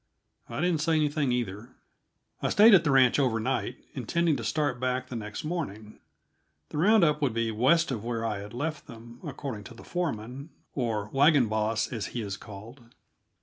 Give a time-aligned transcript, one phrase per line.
[0.49, 1.69] I didn't say anything, either.
[2.41, 5.99] I stayed at the ranch overnight, intending to start back the next morning.
[6.69, 9.83] The round up would be west of where I had left them, according to the
[9.83, 12.81] foreman or wagon boss, as he is called.